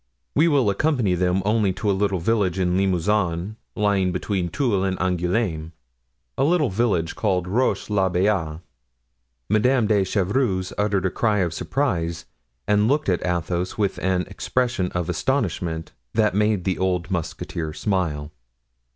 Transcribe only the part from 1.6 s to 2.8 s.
to a little village in